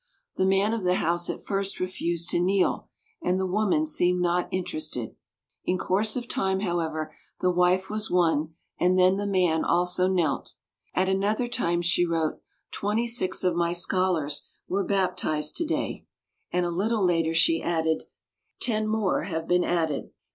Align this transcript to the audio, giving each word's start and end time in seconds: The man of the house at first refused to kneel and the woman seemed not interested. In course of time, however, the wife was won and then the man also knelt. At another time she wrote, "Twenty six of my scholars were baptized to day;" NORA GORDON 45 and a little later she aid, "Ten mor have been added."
The 0.35 0.47
man 0.47 0.73
of 0.73 0.81
the 0.83 0.95
house 0.95 1.29
at 1.29 1.43
first 1.45 1.79
refused 1.79 2.31
to 2.31 2.39
kneel 2.39 2.89
and 3.21 3.39
the 3.39 3.45
woman 3.45 3.85
seemed 3.85 4.19
not 4.19 4.47
interested. 4.51 5.15
In 5.63 5.77
course 5.77 6.15
of 6.15 6.27
time, 6.27 6.61
however, 6.61 7.15
the 7.39 7.51
wife 7.51 7.87
was 7.87 8.09
won 8.09 8.55
and 8.79 8.97
then 8.97 9.17
the 9.17 9.27
man 9.27 9.63
also 9.63 10.07
knelt. 10.07 10.55
At 10.95 11.07
another 11.07 11.47
time 11.47 11.83
she 11.83 12.03
wrote, 12.03 12.41
"Twenty 12.71 13.05
six 13.07 13.43
of 13.43 13.53
my 13.55 13.73
scholars 13.73 14.49
were 14.67 14.83
baptized 14.83 15.55
to 15.57 15.65
day;" 15.67 16.07
NORA 16.51 16.63
GORDON 16.63 16.63
45 16.63 16.63
and 16.63 16.65
a 16.65 16.75
little 16.77 17.05
later 17.05 17.33
she 17.35 17.61
aid, 17.61 18.05
"Ten 18.59 18.87
mor 18.87 19.25
have 19.25 19.47
been 19.47 19.63
added." 19.63 20.09